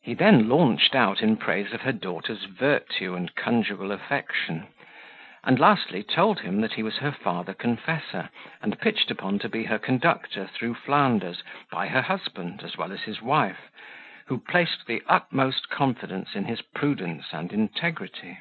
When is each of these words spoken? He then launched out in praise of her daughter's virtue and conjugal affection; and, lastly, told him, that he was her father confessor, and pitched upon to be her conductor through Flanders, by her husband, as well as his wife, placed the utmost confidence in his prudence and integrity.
He 0.00 0.14
then 0.14 0.48
launched 0.48 0.94
out 0.94 1.20
in 1.20 1.36
praise 1.36 1.74
of 1.74 1.82
her 1.82 1.92
daughter's 1.92 2.44
virtue 2.44 3.14
and 3.14 3.34
conjugal 3.34 3.92
affection; 3.92 4.68
and, 5.44 5.58
lastly, 5.60 6.02
told 6.02 6.40
him, 6.40 6.62
that 6.62 6.72
he 6.72 6.82
was 6.82 6.96
her 6.96 7.12
father 7.12 7.52
confessor, 7.52 8.30
and 8.62 8.80
pitched 8.80 9.10
upon 9.10 9.38
to 9.40 9.48
be 9.50 9.64
her 9.64 9.78
conductor 9.78 10.46
through 10.46 10.72
Flanders, 10.72 11.42
by 11.70 11.88
her 11.88 12.00
husband, 12.00 12.62
as 12.64 12.78
well 12.78 12.92
as 12.92 13.02
his 13.02 13.20
wife, 13.20 13.70
placed 14.46 14.86
the 14.86 15.02
utmost 15.06 15.68
confidence 15.68 16.34
in 16.34 16.46
his 16.46 16.62
prudence 16.62 17.26
and 17.34 17.52
integrity. 17.52 18.38